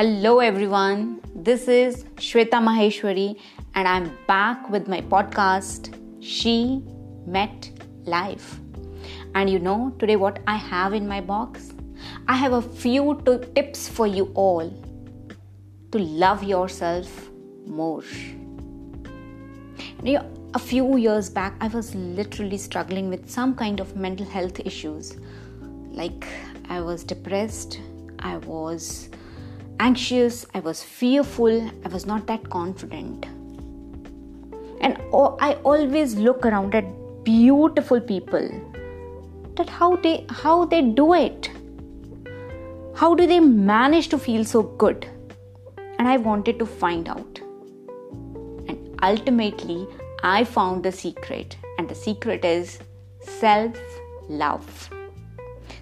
[0.00, 1.20] Hello, everyone.
[1.34, 3.38] This is Shweta Maheshwari,
[3.74, 5.90] and I'm back with my podcast,
[6.22, 6.82] She
[7.26, 7.70] Met
[8.06, 8.60] Life.
[9.34, 11.74] And you know, today, what I have in my box?
[12.28, 14.72] I have a few t- tips for you all
[15.92, 17.28] to love yourself
[17.66, 18.02] more.
[20.06, 25.18] A few years back, I was literally struggling with some kind of mental health issues.
[25.90, 26.26] Like,
[26.70, 27.78] I was depressed,
[28.20, 29.10] I was
[29.80, 33.24] anxious, I was fearful, I was not that confident.
[34.82, 34.98] And
[35.40, 36.84] I always look around at
[37.24, 38.48] beautiful people
[39.56, 41.50] that how they how they do it.
[43.00, 45.08] How do they manage to feel so good?
[45.98, 47.40] And I wanted to find out.
[48.68, 49.86] And ultimately,
[50.22, 52.78] I found the secret, and the secret is
[53.20, 53.78] self
[54.28, 54.90] love.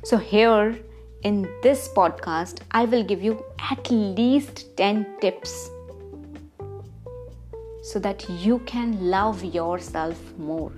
[0.04, 0.78] So, here
[1.22, 5.70] in this podcast, I will give you at least 10 tips
[7.82, 10.72] so that you can love yourself more.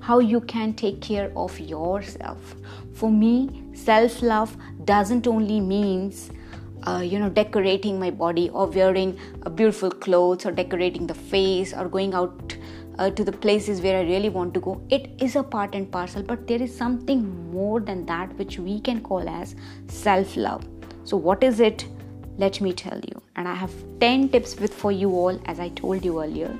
[0.00, 2.54] How you can take care of yourself.
[2.94, 6.30] For me, self love doesn't only means
[6.86, 9.18] uh, you know decorating my body or wearing
[9.54, 12.49] beautiful clothes or decorating the face or going out
[13.00, 14.80] uh, to the places where I really want to go.
[14.90, 18.78] It is a part and parcel, but there is something more than that which we
[18.80, 19.56] can call as
[19.88, 20.68] self love.
[21.04, 21.86] So, what is it?
[22.36, 23.22] Let me tell you.
[23.36, 26.56] And I have 10 tips with for you all, as I told you earlier.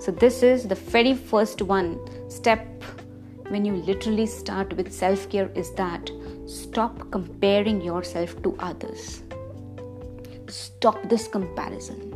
[0.00, 2.66] So, this is the very first one step
[3.48, 6.10] when you literally start with self care is that
[6.46, 9.22] stop comparing yourself to others.
[10.48, 12.14] Stop this comparison.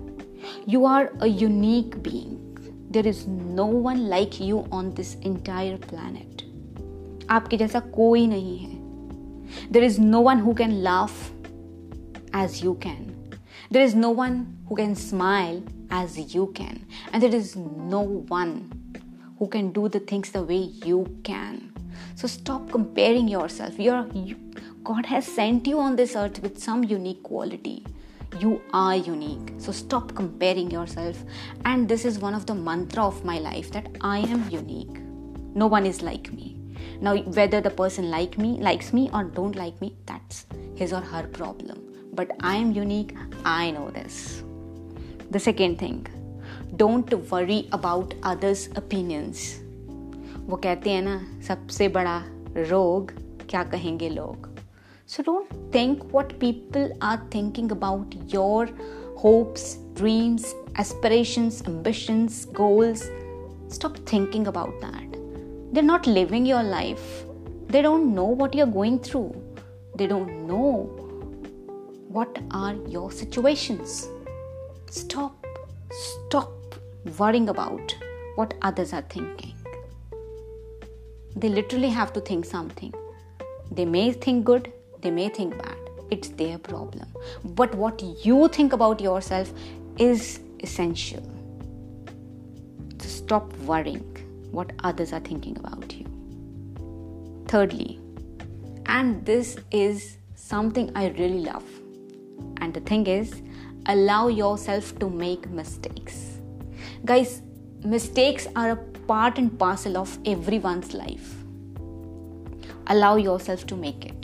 [0.67, 2.52] You are a unique being
[2.92, 6.42] there is no one like you on this entire planet
[7.30, 11.32] आपके जैसा कोई नहीं है there is no one who can laugh
[12.36, 13.06] as you can
[13.74, 18.72] there is no one who can smile as you can, and there is no one
[19.40, 21.72] who can do the things the way you can.
[22.16, 23.80] So stop comparing yourself.
[23.80, 24.36] You're, you,
[24.84, 27.86] God has sent you on this earth with some unique quality
[28.40, 31.24] you are unique so stop comparing yourself
[31.66, 35.00] and this is one of the mantra of my life that i am unique
[35.56, 36.56] no one is like me
[37.02, 40.46] now whether the person like me likes me or don't like me that's
[40.76, 41.82] his or her problem
[42.14, 43.16] but i am unique
[43.46, 44.44] i know this
[45.32, 46.06] the second thing
[46.76, 49.48] don't worry about others opinions
[50.50, 51.16] वो कहते हैं ना
[51.48, 52.18] सबसे बड़ा
[52.58, 53.12] रोग
[53.50, 54.48] क्या कहेंगे लोग
[55.13, 58.67] so don't think what people are thinking about your
[59.19, 63.11] hopes, dreams, aspirations, ambitions, goals.
[63.69, 65.19] Stop thinking about that.
[65.71, 67.27] They're not living your life.
[67.67, 69.37] They don't know what you're going through.
[69.97, 70.85] They don't know
[72.09, 74.09] what are your situations.
[74.89, 75.47] Stop,
[75.91, 76.75] stop
[77.19, 77.95] worrying about
[78.37, 79.55] what others are thinking.
[81.37, 82.95] They literally have to think something.
[83.71, 84.73] They may think good,
[85.03, 85.77] they may think bad.
[86.11, 87.09] It's their problem.
[87.45, 89.53] But what you think about yourself
[89.99, 91.23] is essential.
[93.01, 94.05] So stop worrying
[94.51, 96.07] what others are thinking about you.
[97.49, 97.99] Thirdly,
[98.87, 101.65] and this is something I really love.
[102.59, 103.43] And the thing is,
[103.87, 106.39] allow yourself to make mistakes.
[107.05, 107.43] Guys,
[107.85, 111.35] mistakes are a part and parcel of everyone's life.
[112.87, 114.23] Allow yourself to make it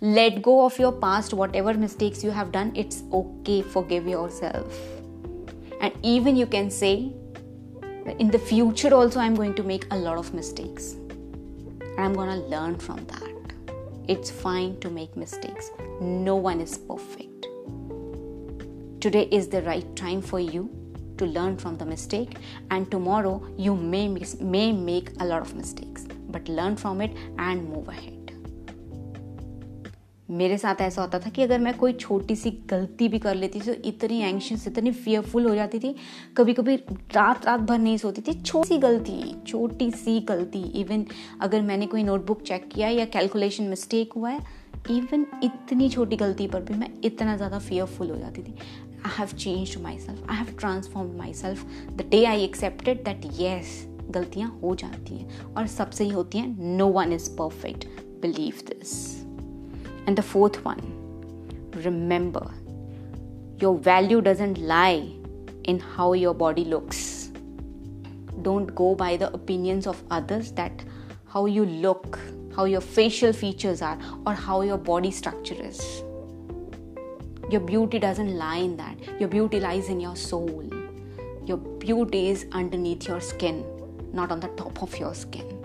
[0.00, 4.78] let go of your past whatever mistakes you have done it's okay forgive yourself.
[5.80, 7.12] And even you can say
[8.18, 10.92] in the future also i'm going to make a lot of mistakes.
[10.92, 13.30] And i'm going to learn from that.
[14.08, 15.70] It's fine to make mistakes.
[16.00, 17.46] No one is perfect.
[19.00, 20.68] Today is the right time for you
[21.18, 22.36] to learn from the mistake
[22.70, 24.08] and tomorrow you may,
[24.40, 26.06] may make a lot of mistakes.
[26.28, 28.19] But learn from it and move ahead
[30.30, 33.60] मेरे साथ ऐसा होता था कि अगर मैं कोई छोटी सी गलती भी कर लेती
[33.60, 35.94] थी तो इतनी एंशियस इतनी फियरफुल हो जाती थी।
[36.36, 36.76] कभी कभी
[37.14, 41.04] रात रात भर नहीं सोती थी। छोटी सी गलती, छोटी सी गलती। इवन
[41.40, 44.58] अगर मैंने कोई नोटबुक चेक किया या कैलकुलेशन मिस्टेक हुआ है
[44.90, 48.54] इवन इतनी छोटी गलती पर भी मैं इतना ज़्यादा फियरफुल हो जाती थी।
[49.06, 53.26] I have change my self I have transform my self the day I accepted that
[53.38, 53.78] yes
[54.10, 57.84] गलतियाँ हो जाती हैं। और सबसे ही होती हैं no one is perfect
[58.22, 59.19] believe this
[60.06, 60.80] And the fourth one,
[61.72, 62.50] remember
[63.60, 65.06] your value doesn't lie
[65.64, 67.30] in how your body looks.
[68.42, 70.84] Don't go by the opinions of others that
[71.28, 72.18] how you look,
[72.56, 76.02] how your facial features are, or how your body structure is.
[77.50, 78.96] Your beauty doesn't lie in that.
[79.20, 80.68] Your beauty lies in your soul.
[81.44, 83.64] Your beauty is underneath your skin,
[84.12, 85.59] not on the top of your skin.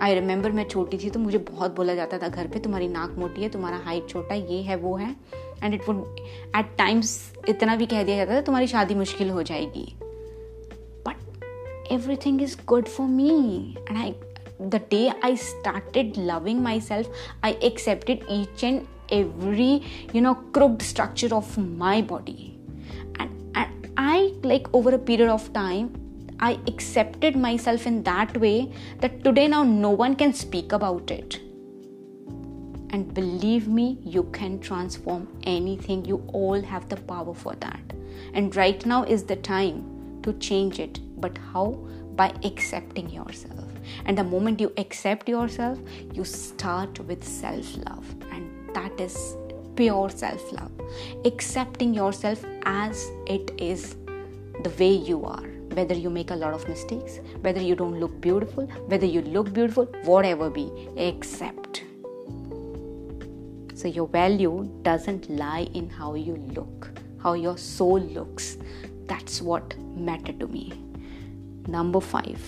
[0.00, 3.14] I remember मैं छोटी थी तो मुझे बहुत बोला जाता था, घर पे तुम्हारी नाक
[3.18, 5.14] मोटी है, तुम्हारा हाइट छोटा ये है, वो है.
[5.62, 6.20] And it would
[6.56, 9.86] at times इतना भी कह दिया जाता था, तुम्हारी शादी मुश्किल हो जाएगी.
[11.08, 13.30] But everything is good for me
[13.90, 14.14] and I
[14.62, 17.12] the day I started loving my self
[17.44, 18.80] I accepted each and
[19.12, 19.74] every
[20.14, 22.52] you know cropped structure of my body
[23.20, 23.56] and
[23.98, 25.88] I like over a period of time
[26.40, 31.40] I accepted myself in that way that today now no one can speak about it.
[32.90, 36.04] And believe me, you can transform anything.
[36.04, 37.92] You all have the power for that.
[38.32, 41.00] And right now is the time to change it.
[41.20, 41.72] But how?
[42.14, 43.66] By accepting yourself
[44.04, 45.78] and the moment you accept yourself,
[46.12, 49.36] you start with self love, and that is
[49.74, 50.72] pure self love.
[51.24, 53.96] Accepting yourself as it is,
[54.62, 55.55] the way you are.
[55.78, 59.52] Whether you make a lot of mistakes, whether you don't look beautiful, whether you look
[59.52, 61.82] beautiful, whatever be, accept.
[63.74, 66.88] So, your value doesn't lie in how you look,
[67.22, 68.56] how your soul looks.
[69.06, 70.72] That's what mattered to me.
[71.68, 72.40] Number five,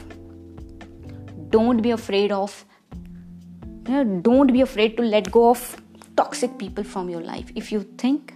[1.50, 2.64] don't be afraid of
[3.88, 5.82] you know, don't be afraid to let go of
[6.16, 8.34] toxic people from your life if you think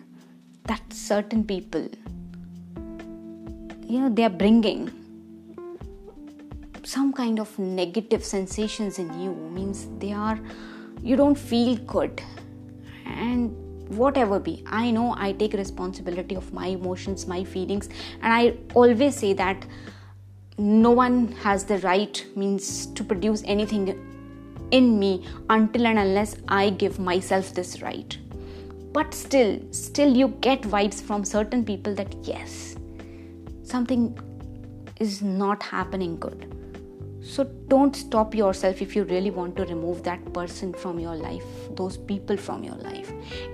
[0.65, 1.89] that certain people
[3.93, 4.91] you know they are bringing
[6.83, 9.35] some kind of negative sensations in you.
[9.57, 10.39] Means they are
[11.03, 12.23] you don't feel good.
[13.05, 13.59] And
[13.99, 17.91] whatever be i know i take responsibility of my emotions my feelings.
[18.23, 19.67] And i always say that
[20.57, 23.87] no one has the right means to produce anything
[24.71, 28.17] in me until and unless i give myself this right.
[28.93, 32.77] But still still you get vibes from certain people that yes
[33.75, 34.07] something
[35.07, 36.49] is not happening good
[37.33, 41.51] so don't stop yourself if you really want to remove that person from your life
[41.81, 43.13] those people from your life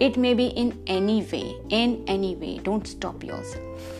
[0.09, 1.47] it may be in any way
[1.83, 3.93] in any way don't stop yourself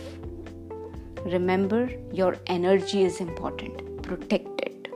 [1.25, 4.01] Remember, your energy is important.
[4.03, 4.87] Protect it.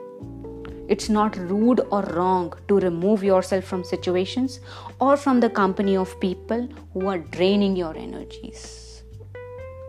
[0.88, 4.60] It's not rude or wrong to remove yourself from situations
[5.00, 9.02] or from the company of people who are draining your energies.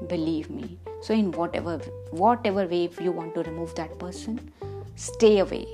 [0.07, 1.78] Believe me So, in whatever
[2.12, 4.52] whatever way if you want to remove that person,
[4.96, 5.66] stay away.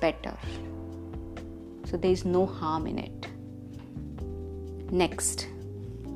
[0.00, 0.36] Better.
[1.84, 3.26] So there is no harm in it.
[4.90, 5.48] Next,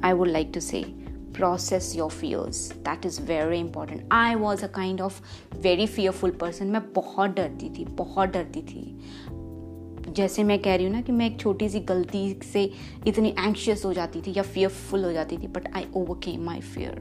[0.02, 0.94] I would like to say
[1.32, 5.20] process your fears that is very important i was a kind of
[5.66, 10.92] very fearful person मैं बहुत डरती थी बहुत डरती थी जैसे मैं कह रही हूँ
[10.92, 12.64] ना कि मैं एक छोटी सी गलती से
[13.06, 17.00] इतनी एंक्शियस हो जाती थी या fearful हो जाती थी but I overcame my fear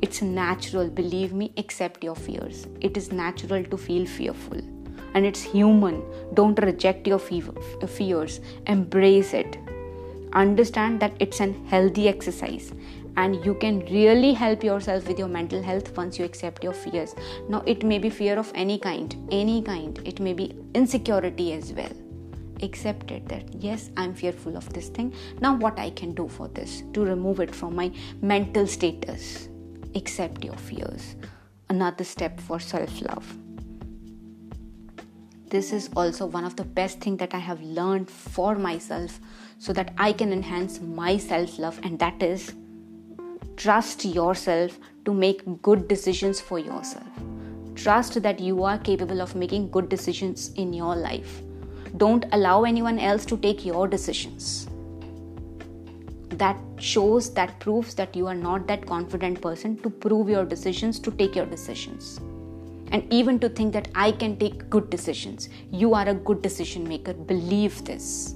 [0.00, 2.68] it's natural believe me accept your fears.
[2.80, 4.60] It is natural to feel fearful.
[5.14, 6.04] And it's human.
[6.34, 8.40] Don't reject your fears.
[8.66, 9.58] Embrace it.
[10.34, 12.72] Understand that it's an healthy exercise.
[13.16, 17.16] And you can really help yourself with your mental health once you accept your fears.
[17.48, 20.00] Now it may be fear of any kind any kind.
[20.04, 21.90] It may be insecurity as well.
[22.62, 25.12] Accept it that yes i'm fearful of this thing.
[25.40, 26.84] Now what i can do for this?
[26.92, 27.90] To remove it from my
[28.22, 29.48] mental status
[29.98, 31.16] accept your fears.
[31.68, 33.36] Another step for self love
[35.50, 39.18] this is also one of the best thing that i have learned for myself
[39.58, 42.52] so that i can enhance my self love and that is
[43.58, 47.08] trust yourself to make good decisions for yourself.
[47.74, 51.42] Trust that you are capable of making good decisions in your life.
[51.96, 54.67] Don't allow anyone else to take your decisions
[56.38, 60.98] that shows that proves that you are not that confident person to prove your decisions
[61.00, 62.20] to take your decisions
[62.90, 65.48] and even to think that I can take good decisions.
[65.70, 67.12] You are a good decision maker.
[67.12, 68.34] Believe this.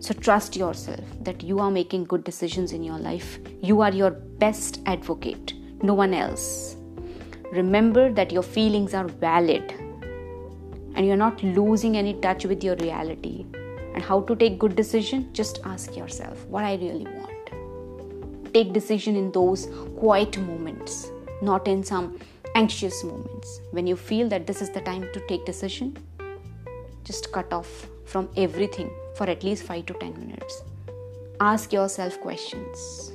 [0.00, 3.38] So trust yourself that you are making good decisions in your life.
[3.60, 6.76] You are your best advocate, no one else.
[7.52, 9.72] Remember that your feelings are valid
[10.94, 13.44] and you're not losing any touch with your reality.
[13.98, 15.28] And how to take good decision?
[15.32, 18.54] Just ask yourself what I really want.
[18.54, 22.18] Take decision in those quiet moments not in some
[22.54, 25.96] anxious moments when you feel that this is the time to take decision
[27.04, 30.62] just cut off from everything for at least 5 to 10 minutes
[31.40, 33.12] ask yourself questions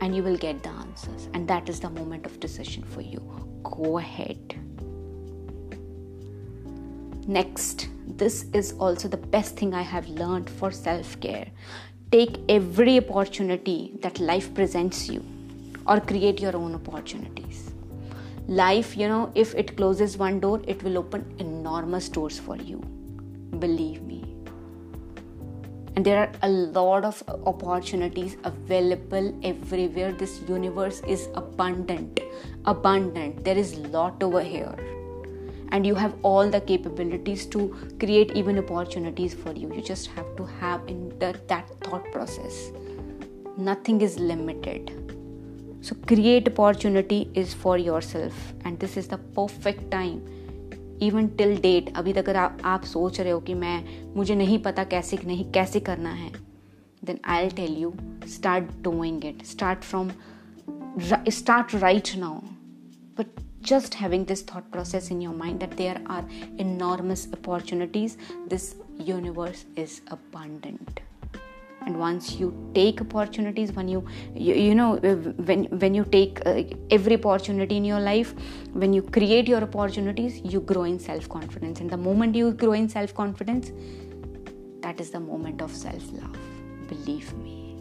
[0.00, 3.20] and you will get the answers and that is the moment of decision for you
[3.62, 4.53] go ahead
[7.26, 11.46] Next, this is also the best thing I have learned for self care.
[12.12, 15.24] Take every opportunity that life presents you
[15.86, 17.72] or create your own opportunities.
[18.46, 22.76] Life, you know, if it closes one door, it will open enormous doors for you.
[23.58, 24.22] Believe me.
[25.96, 30.12] And there are a lot of opportunities available everywhere.
[30.12, 32.20] This universe is abundant.
[32.66, 33.44] Abundant.
[33.44, 34.76] There is lot over here
[35.73, 37.67] and you have all the capabilities to
[37.99, 42.71] create even opportunities for you you just have to have in that, that thought process
[43.57, 44.91] nothing is limited
[45.81, 50.19] so create opportunity is for yourself and this is the perfect time
[51.01, 53.83] even till date अभी तक अगर आप, आप सोच रहे हो कि मैं
[54.15, 56.31] मुझे नहीं पता कैसे नहीं कैसे करना है
[57.05, 57.93] then I tell you
[58.27, 60.11] start doing it start from
[61.29, 62.39] start right now
[63.19, 66.24] but just having this thought process in your mind that there are
[66.58, 68.16] enormous opportunities
[68.46, 71.00] this universe is abundant.
[71.86, 74.96] And once you take opportunities when you you, you know
[75.48, 78.32] when when you take uh, every opportunity in your life
[78.72, 82.72] when you create your opportunities you grow in self confidence and the moment you grow
[82.72, 83.70] in self confidence
[84.80, 86.38] that is the moment of self love
[86.88, 87.76] believe me.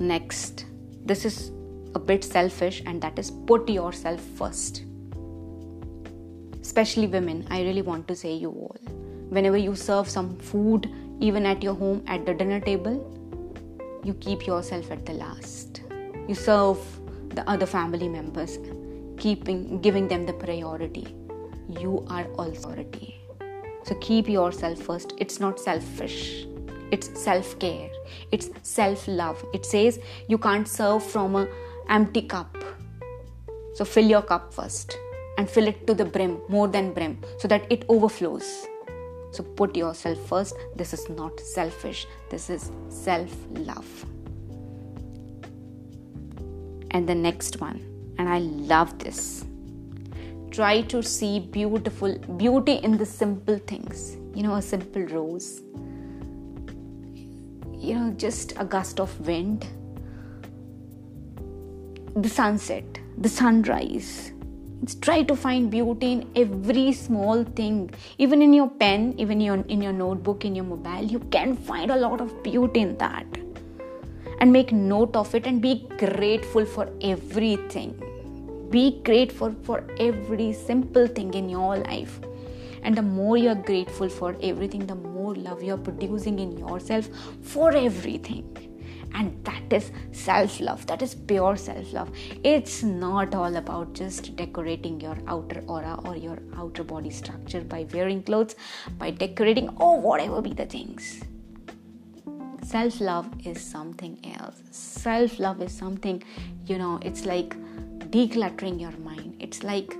[0.00, 0.66] Next.
[1.04, 1.50] This is
[1.94, 4.82] a bit selfish, and that is put yourself first.
[6.60, 8.76] Especially women, I really want to say you all.
[9.30, 10.90] Whenever you serve some food,
[11.20, 12.98] even at your home at the dinner table,
[14.04, 15.82] you keep yourself at the last.
[16.26, 16.78] You serve
[17.34, 18.58] the other family members,
[19.16, 21.06] keeping giving them the priority.
[21.68, 23.16] You are authority.
[23.84, 25.14] So keep yourself first.
[25.18, 26.46] It's not selfish.
[26.90, 27.90] It's self care.
[28.32, 29.44] It's self love.
[29.52, 31.48] It says you can't serve from a
[31.88, 32.56] empty cup.
[33.74, 34.96] So fill your cup first
[35.36, 38.66] and fill it to the brim, more than brim, so that it overflows.
[39.30, 40.54] So put yourself first.
[40.74, 44.04] This is not selfish, this is self love.
[46.90, 47.80] And the next one,
[48.18, 49.44] and I love this.
[50.50, 54.16] Try to see beautiful beauty in the simple things.
[54.34, 55.60] You know, a simple rose.
[57.74, 59.66] You know, just a gust of wind
[62.22, 62.84] the sunset,
[63.16, 64.32] the sunrise.
[64.82, 67.90] It's Try to find beauty in every small thing.
[68.18, 71.92] Even in your pen, even your, in your notebook, in your mobile, you can find
[71.92, 73.26] a lot of beauty in that.
[74.40, 77.94] And make note of it and be grateful for everything.
[78.70, 82.20] Be grateful for every simple thing in your life.
[82.82, 87.08] And the more you're grateful for everything, the more love you're producing in yourself
[87.42, 88.67] for everything
[89.14, 92.10] and that is self love that is pure self love
[92.44, 97.86] it's not all about just decorating your outer aura or your outer body structure by
[97.92, 98.54] wearing clothes
[98.98, 101.22] by decorating or whatever be the things.
[102.62, 104.62] Self love is something else.
[104.70, 106.22] Self love is something
[106.66, 107.56] you know it's like
[108.10, 109.36] decluttering your mind.
[109.40, 109.96] It's like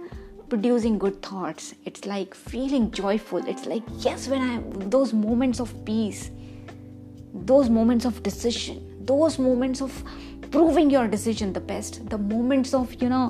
[0.49, 1.75] producing good thoughts.
[1.85, 3.47] It's like feeling joyful.
[3.47, 4.63] It's like yes when i
[4.97, 6.31] those moments of peace
[7.35, 10.03] those moments of decision those moments of
[10.51, 13.27] proving your decision the best the moments of you know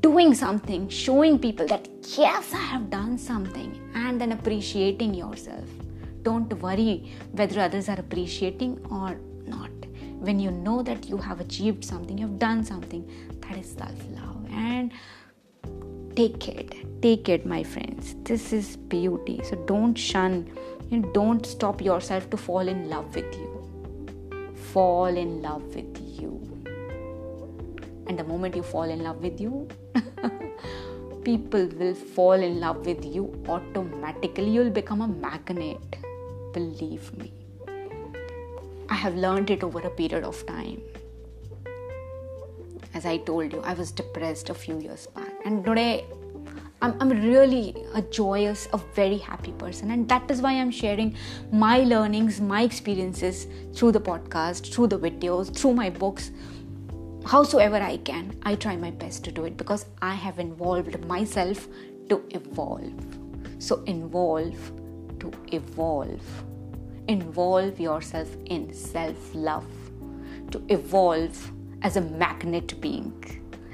[0.00, 3.70] doing something showing people that yes i have done something
[4.10, 5.68] and then appreciating yourself.
[6.22, 9.70] Don't worry whether others are appreciating or not.
[10.26, 13.04] When you know that you have achieved something you've done something
[13.40, 14.92] that is self love and
[16.14, 18.16] take it take it my friends.
[18.24, 19.40] This is beauty.
[19.44, 20.50] So don't shun
[20.90, 23.49] and don't stop yourself to fall in love with you
[24.72, 26.30] fall in love with you.
[28.06, 29.68] And the moment you fall in love with you,
[31.24, 34.50] people will fall in love with you automatically.
[34.50, 35.96] You'll become a magnet.
[36.52, 37.32] Believe me.
[38.88, 40.80] I have learned it over a period of time.
[42.92, 46.04] As I told you, I was depressed a few years back, and today
[46.82, 49.90] I'm, I'm really a joyous, a very happy person.
[49.90, 51.14] And that is why I'm sharing
[51.52, 56.30] my learnings, my experiences through the podcast, through the videos, through my books.
[57.26, 61.68] Howsoever I can, I try my best to do it because I have involved myself
[62.08, 62.94] to evolve.
[63.58, 64.72] So, involve
[65.20, 66.22] to evolve.
[67.08, 69.66] Involve yourself in self love,
[70.50, 73.22] to evolve as a magnet being,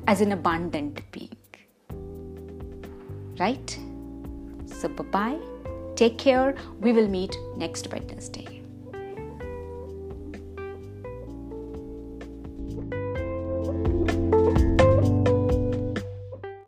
[0.09, 1.37] as an abundant being
[3.39, 3.79] right?
[4.67, 5.39] So, bye bye.
[5.95, 6.55] Take care.
[6.81, 8.56] We will meet next Wednesday.